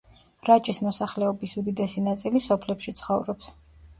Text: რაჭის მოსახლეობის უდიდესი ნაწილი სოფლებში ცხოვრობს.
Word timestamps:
რაჭის 0.47 0.79
მოსახლეობის 0.85 1.53
უდიდესი 1.61 2.03
ნაწილი 2.07 2.43
სოფლებში 2.45 2.97
ცხოვრობს. 3.03 3.53